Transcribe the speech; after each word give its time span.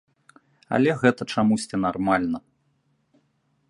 Але 0.77 0.95
гэта 1.03 1.21
чамусьці 1.37 1.75
нармальна. 1.85 2.37